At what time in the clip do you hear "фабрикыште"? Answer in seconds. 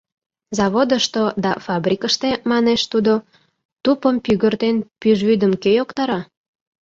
1.65-2.29